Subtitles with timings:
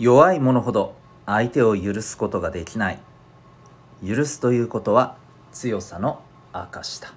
[0.00, 0.94] 弱い者ほど
[1.26, 2.98] 相手を許すことができない。
[4.02, 5.18] 許すということは
[5.52, 6.22] 強さの
[6.54, 7.12] 証だ。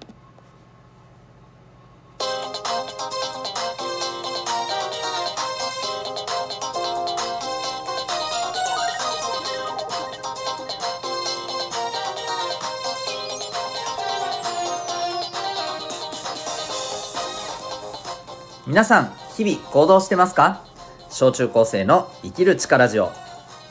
[18.66, 20.73] 皆さん日々行動してますか？
[21.14, 23.12] 小中高生の生きる力ジオ。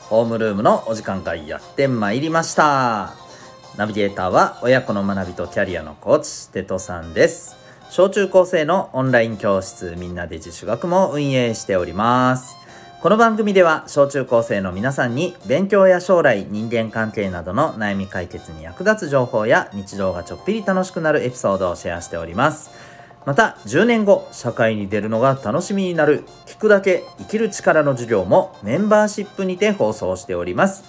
[0.08, 3.12] ホームルームのお時間がやってまいりました。
[3.76, 7.58] ナビゲーターは親子の学びとキャリアのコーチテトさんです。
[7.90, 12.56] 小中高生のオンライン教室みんなで自主学も運営しております。
[13.02, 22.93] この番組では小中高生の皆さんに勉強や将来人間関係などの悩み解決に役立つ情報や日常がちょっぴり楽しくなるエピソードをシェアしております。
[23.26, 30.84] また10年後社会に出るのが楽しみになる聞くだけ生きる力の授業もメンバーシップにて放送しております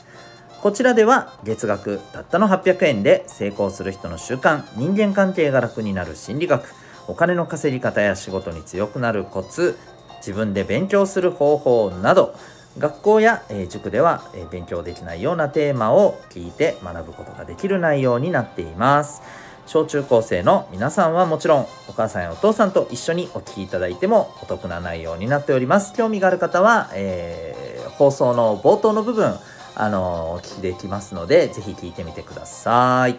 [0.62, 6.74] こちらでは月額たったの800円で成功する人の習慣人間関係が楽になる心理学
[7.08, 9.78] お金の稼ぎ方や仕事に強くなるコツ
[10.18, 12.36] 自分で勉強する方法など
[12.78, 14.22] 学校や、塾では、
[14.52, 19.22] 勉強できないようなテーマを聞いて学ぶことができる内容になっています。
[19.66, 25.94] 小中高生の皆さんはもちろんお母さんやお父さんと一緒にお聴きいただいてもお得な内容になっております。
[25.94, 29.36] 興味がある方は、えー、放送の冒頭の部分
[29.76, 33.18] あのお聞きできますのでぜひ聞いてみてください。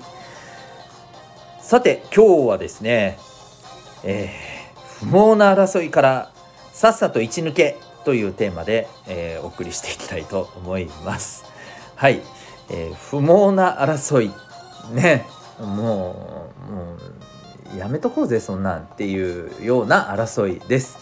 [1.61, 3.19] さて今日はですね、
[4.05, 6.31] えー、不毛な争いから
[6.73, 11.45] さっさと一抜けというテーマで、えー、お送りしていきたいと思います。
[11.97, 12.23] はい、
[12.71, 14.31] えー、不毛な争い。
[14.93, 15.27] ね。
[15.61, 16.97] もうも
[17.75, 20.99] うやめとこうぜそんなんっていうような争いです。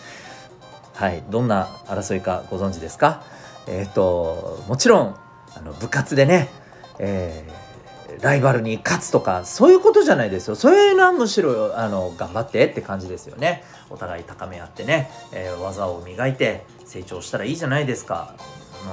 [0.94, 3.22] はいどんな争いかご存知ですか？
[3.66, 5.16] えっ、ー、ともちろん
[5.56, 6.48] あの部活でね、
[6.98, 10.54] えー、ライバルに勝つとかそういうことじゃないですよ。
[10.54, 13.64] そういうのはむしろあの頑張ってって感じですよね。
[13.90, 18.34] お互い高め合ってね、えー、技を磨いて成長したらいいじゃないですか、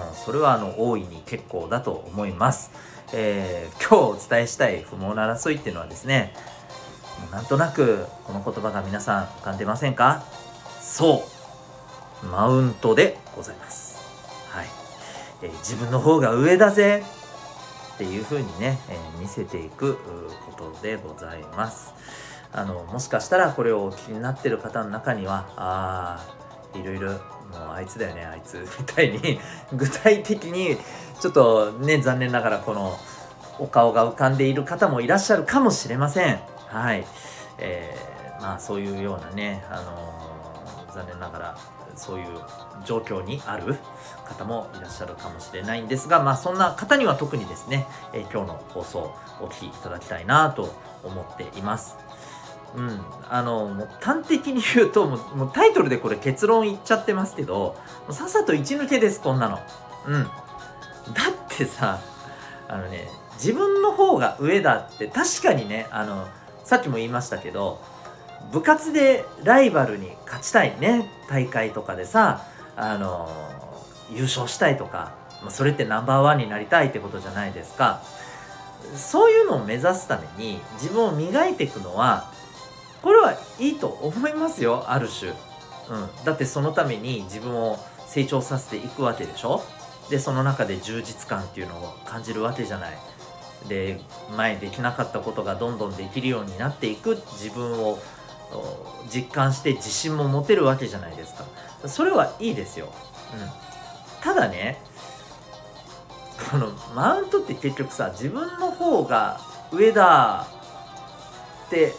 [0.10, 2.72] うん、それはあの大いに結構だと思います。
[3.14, 6.34] えー、今日お伝えしたい不毛な争いっていうのはですね
[7.32, 10.24] なんとなくこの言葉が皆さん浮かんでませんか？
[10.82, 11.24] そ
[12.24, 12.26] う。
[12.26, 14.00] マウントでございます。
[14.50, 14.68] はい、
[15.42, 17.04] えー、自分の方が上だぜ。
[17.96, 19.98] っていう風にね、えー、見せていく
[20.58, 21.94] ことでございます。
[22.52, 26.26] あのもしかしたらこれをお気になってる方の中にはあ
[26.74, 27.20] あいろいろ
[27.52, 28.58] もうあいつだよねあいつ。
[28.80, 29.40] みたいに
[29.74, 30.78] 具体的に
[31.20, 32.98] ちょっとね残念ながらこの
[33.60, 36.40] お顔が浮かんでいる方もいらっしゃるかもしれません。
[36.68, 37.06] はい、
[37.58, 41.58] えー、まあそういうようなねあのー、残念ながら
[41.96, 42.26] そういう
[42.86, 43.76] 状況にある
[44.26, 50.74] 方もいらっしゃるかもしれないんですがまあそんな方には特にですね、えー、今日の放送お聴きいただきたいなと
[51.04, 52.01] 思っています。
[52.76, 57.76] うん、あのもう端的に言うともうもうタイトルでこれ結論言っちゃってますけど
[58.12, 59.60] さっさと一抜けですこんなの。
[60.08, 60.24] うん。
[60.24, 62.00] だってさ
[62.68, 66.28] あのね自分の方が上だって確かにねあの
[66.64, 67.82] さっきも言いましたけど
[68.52, 72.46] 部活でライバルに勝ちたいね大会とかでさ
[72.76, 73.30] あの
[74.14, 78.02] 優勝したいとか、まあ、それってナンバーワンになりたいってことじゃないですか。
[78.96, 82.32] そういうのを目指すために自分を磨いていくのは
[83.02, 85.38] これはいいと思いますよある種、うん、
[86.26, 89.64] だってそのために自分を成長させていくわけでしょ？
[90.10, 92.98] でその中で充実感っていうのを感じるわけじゃない。
[93.68, 94.00] で
[94.36, 97.16] 前できなかったことがどんどんできるようになっていく。
[97.34, 98.00] 自分を
[99.14, 101.46] 実感して自信も持てるわけじゃないですか。
[101.88, 102.92] それはいいですよ、
[103.34, 104.82] うん、ただね
[106.52, 109.40] このマウントって結局さ自分の方が
[109.72, 110.48] 上だ
[111.68, 111.94] って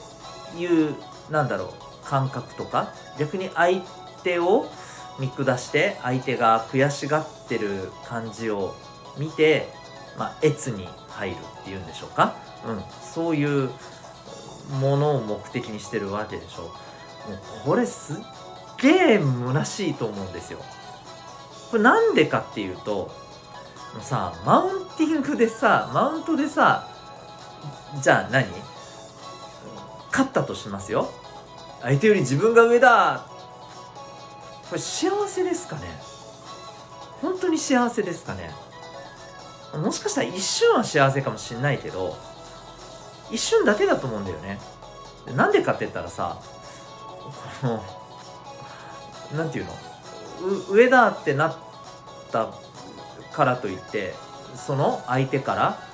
[0.57, 0.95] いう
[1.31, 1.75] なんだろ
[2.05, 3.81] う感覚とか逆に相
[4.23, 4.67] 手を
[5.19, 8.75] 見下して相手が悔しがってる感じを
[9.19, 9.69] 見て、
[10.19, 12.37] まあ、越に入るっていうんでしょうか、
[12.67, 13.71] うん、そういう
[14.81, 16.73] ものを目的にしてるわけでしょもう
[17.65, 18.17] これすっ
[18.81, 20.59] げえ虚しいと思うんですよ。
[21.71, 23.11] これなんでかっていうと
[24.01, 26.89] さマウンティングでさマウントでさ
[28.03, 28.47] じゃあ何？
[30.13, 31.11] 勝ったとしますよ。
[31.81, 33.27] 相手より自分が上だ。
[34.69, 35.83] これ幸せですかね。
[37.21, 38.51] 本当に幸せですかね。
[39.75, 42.15] もしかしたら一瞬は幸せかもしんないけど
[43.31, 44.61] 一瞬だけだと思うんだよね。
[45.35, 46.39] なんでかって言ったらさ
[47.63, 47.83] この
[49.37, 49.73] なんていうの？
[50.71, 51.57] 上だってなっ
[52.31, 52.53] た
[53.33, 54.15] からといって
[54.55, 55.79] その相手から「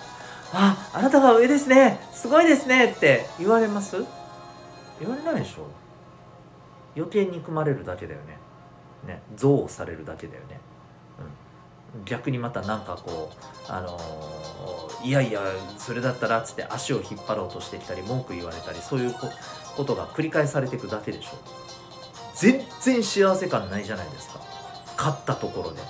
[0.52, 2.00] ああなたが上ですね。
[2.12, 3.26] すごいですね」って。
[3.38, 3.96] 言われます？
[5.00, 5.66] 言われないでしょ。
[6.96, 8.38] 余計憎まれるだけだよね。
[9.06, 9.22] ね。
[9.32, 10.58] 憎悪されるだけだよね、
[11.94, 15.40] うん、逆にまたなんかこうあのー、いやいや
[15.76, 19.14] それだったらっつって足を引っ張ろうとしてきたり文句言われたりそういう
[19.76, 21.30] ことが繰り返されていくだけでしょ。
[22.34, 24.40] 全然幸せ感ないじゃないですか。
[24.96, 25.80] 勝ったところで。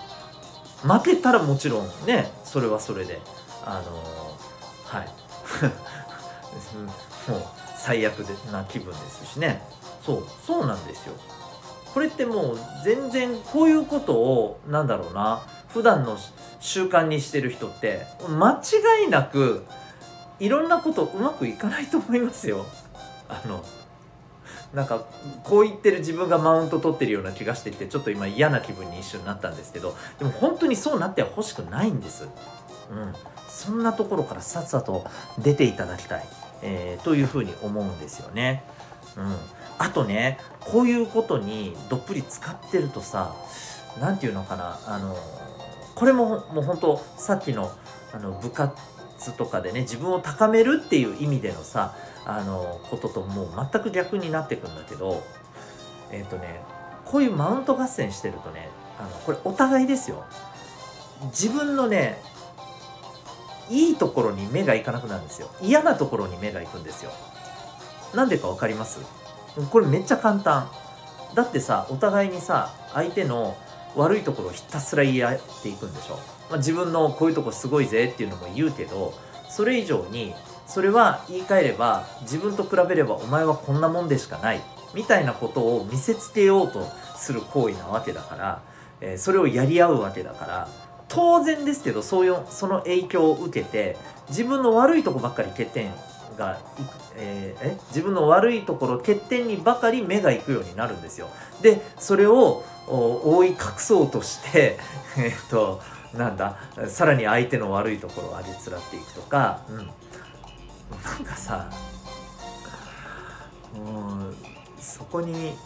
[0.83, 3.21] 負けたらもちろんねそれはそれで。
[3.65, 4.28] あのー、
[4.89, 5.09] はい。
[7.31, 7.43] もう
[7.77, 8.21] 最悪
[8.51, 9.63] な気分ですしね。
[10.05, 11.15] そうそうなんですよ。
[11.93, 15.43] これってもう全然こういうことをなんだろうな。
[15.69, 16.17] 普段の
[16.61, 19.67] 習慣にしてる人って間違いなく
[20.41, 22.65] いろんなことうまくいかないと思いますよ。
[23.29, 23.63] あの
[24.73, 25.05] なんか
[25.45, 32.29] こう言ってる自分がマウント取ってるような気がしてきてちょっと今嫌な気分に一瞬なったんですけどでも本当にそうなっては欲しくないんです。
[32.91, 33.15] うん、
[33.49, 35.05] そんなところからさっさと
[35.39, 36.25] 出ていただきたい、
[36.63, 38.63] えー、というふうに思うんですよね。
[39.17, 39.37] うん、
[39.79, 43.35] あとねこういうことにどっぷり使ってるとさ
[44.01, 45.17] 何て言うのかなあの
[45.95, 47.73] これももう本当さっきの
[48.13, 48.77] あの部活
[49.37, 55.23] とかでね自分を高めるっていう意味でのさあのことともう全く逆になってくんだけど
[56.13, 56.61] えっ、ー、とね
[57.05, 58.69] こういうマウント合戦してるとね
[58.99, 60.25] あのこれお互いですよ。
[61.27, 62.23] 自分のね
[63.71, 65.51] いいところに目がいかなくなるんですよ。
[65.61, 67.11] 嫌なところに目がいくんですよ。
[68.15, 69.01] なんでか分かります？
[69.71, 70.71] これめっちゃ簡単。
[71.35, 73.57] だってさお互いにさ相手の
[73.97, 76.15] 悪いところをひたすら言い合っていくんでしょ、
[76.49, 79.13] まあ、自分のこういうとこすごいぜっていうのも言うけど
[79.49, 80.35] それ以上に
[80.67, 84.63] それは言い換えれば自分と比べればお前はこんなもんでしかない。
[84.95, 86.87] みたいなことを見せつけようと
[87.17, 88.63] する行為なわけだから、
[89.03, 90.69] えー、それをやり合うわけだから
[91.09, 93.97] 当然ですけどそういうその影響を受けて
[94.29, 95.93] 自分の悪いとこばっかり欠点
[96.37, 96.59] が
[97.21, 97.77] えー、え？
[97.89, 101.29] 自分の悪いところ欠点にばかり目がいくようになるんですよ。
[101.61, 104.79] でそれを覆い隠そうとして
[105.19, 105.81] えっと
[106.15, 106.57] なんだ
[106.87, 109.87] さらに相手の悪いところをありつらっていくとか、うん、なん
[111.25, 111.71] かさ
[113.75, 114.35] もう
[114.81, 115.57] そこに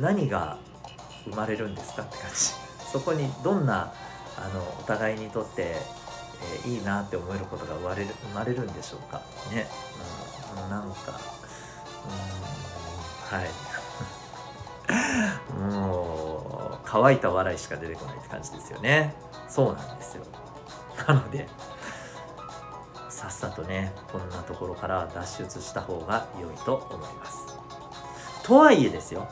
[0.00, 0.58] 何が
[1.24, 2.64] 生まれるんですかって感じ。
[2.90, 3.92] そこにどんな
[4.36, 5.76] あのお互いにとって、
[6.64, 9.22] えー、いいなって思えることが生まれる生まれるんでしょうか。
[9.52, 9.66] ね、
[10.62, 11.20] うん、なんか
[13.30, 13.50] うんはい。
[15.54, 19.14] もう乾いた笑いしか出てこないって感じですよね。
[19.48, 20.24] そうなんですよ。
[21.06, 21.48] なので
[23.08, 27.38] さっさとねこんなところから脱出した方が良いと思います。
[28.42, 29.26] とはいえですよ。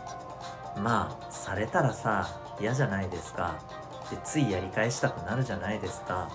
[0.78, 2.28] まあされたらさ
[2.60, 3.56] 嫌じゃないですか。
[4.10, 6.30] でついやり返したくなるじゃないですか。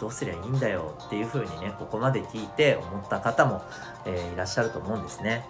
[0.00, 0.94] どうすりゃいいんだよ。
[1.06, 3.62] っていう風にねここまで聞いて思った方も、
[4.06, 5.44] えー、いらっしゃると思うんですね。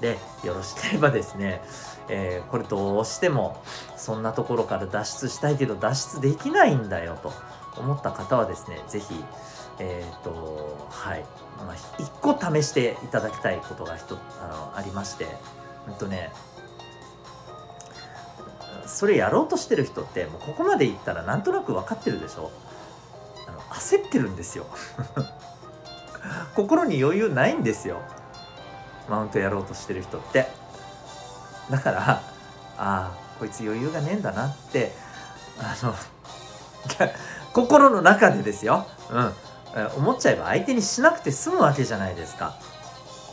[0.00, 1.62] でよろしければですね、
[2.08, 3.62] えー、これどうしても
[3.96, 7.32] そんなところから脱出したいけど脱出できないんだよと
[7.78, 9.24] 思った方はですね是非
[9.78, 11.24] えっ、とはい、
[11.58, 15.26] まあ、1個試していただきたいことが一あありまして。
[15.88, 16.32] うんとね
[18.86, 22.50] それやろうとしてる人ってもうここまでいったらなんとなく分かってるでしょ？
[23.48, 24.66] あの焦ってるんですよ。
[26.54, 28.00] 心に余裕ないんですよ。
[29.08, 30.48] マウントやろうとしてる人って。
[31.70, 32.22] だからあ
[32.78, 34.92] あこいつ余裕がねえんだなって
[35.58, 35.94] あの
[37.52, 39.34] 心の中でですよ、うん、
[39.96, 42.54] 思っちゃえば相手にしなくて済むわけじゃないですか。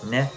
[0.09, 0.31] ね。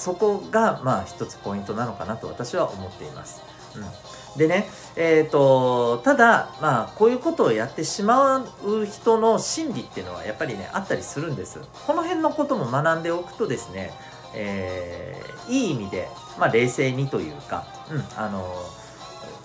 [0.00, 3.42] そこがまあ一つポイントなのかなと私は思っています。
[3.76, 4.66] うん、でね、
[4.96, 11.60] えーと、ただ、まあ、こういうことをやってしまう人の心理っていうのはやっぱりねあったりするんです。
[11.86, 13.92] この辺のことも学んでおくとですね、
[14.34, 18.50] えー、いい意味で、まあ、冷静にというか、うん、あの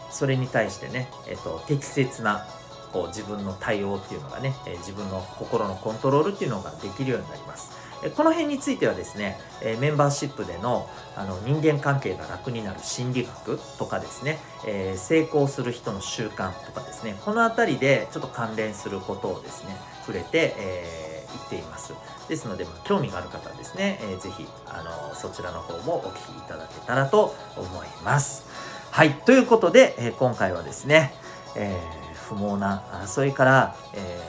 [0.10, 2.48] それに対してね、えーと適切な
[2.96, 7.85] こう自分の対応っていうのがね、え自分の心のコントロールっていうのができるようになります。
[8.16, 14.38] この辺についてはですね、えメンバーシップでのあの人間関係が楽になる心理学とかですね、
[14.68, 21.94] えー、成功する人の習慣とかですね、この辺りでちょっと関連することをですね、触れて、えー、言っています。
[22.28, 28.46] ですので、まあ、興味がある方はですね、えー、ぜひ、あの、そちらの方もお聞きいただけたらと思います。
[28.92, 31.14] はい、ということで、え今回はですね、
[31.56, 34.22] えー不毛な争いから、え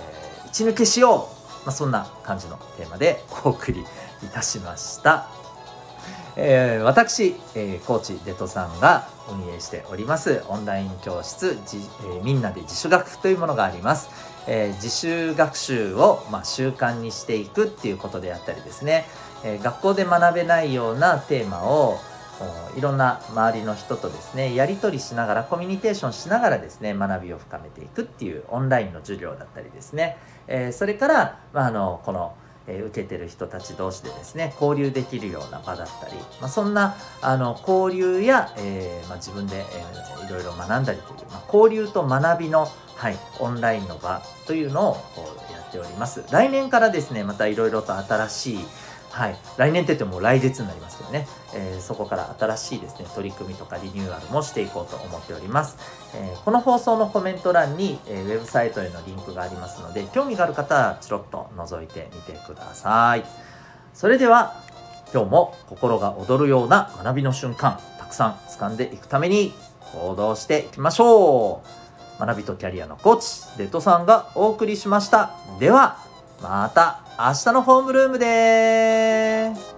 [0.45, 1.36] ー、一抜けしよう、
[1.67, 5.29] まあ、そんな感じのテーマでお送りいたしました。
[6.37, 14.11] えー、私、えー、コーチデトさんが運営しておりますオンライン教室、じえー、みんなで自主学というものがあります。
[14.47, 19.07] えー、自主学習を、まあ、習慣にしていくっていうことであったりですね、
[19.43, 21.99] えー、学校で学べないようなテーマを
[22.77, 32.35] いろんな周りの人とですねやり取りしながらコミュニケーションしながらですね学びを深めていくっていうオンラインの授業だったりですね、えー、それから、まあ、あのこの
[32.69, 42.67] え受けてる人たち同士でですね交流できるような場だったり、まあ、そんなあの交流や、えー、まあ、自分で、えー、いろいろ学んだりという、まあ、交流と学びの、
[42.97, 46.25] はい、オンラインの場というのをこうやっております。
[46.31, 48.59] 来年からですねまたいろいろと新しい
[49.17, 55.79] はい、来年って言っても来月になりますけどね、えー、そこから新しいですね取り組みとかリニューアルもしていこうと思っております、
[56.15, 63.25] えー、この放送のコメント欄に、えー、ウェブサイトへのリンクがありますので興味がある方はチロッと覗いてみてください。
[63.95, 64.61] それでは
[65.15, 69.55] 今日も心が躍るような学びの瞬間たくさん掴んでいくために
[69.95, 72.21] 行動していきましょう。
[72.21, 75.31] 学びとキャリアのコーチデトさんがお送りしました。
[75.59, 76.05] では
[76.43, 79.76] また明日のホームルームで